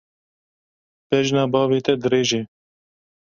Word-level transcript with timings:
Bejna 1.09 1.43
bavê 1.53 1.79
te 1.85 1.93
dirêj 2.01 2.29
e. 2.39 2.41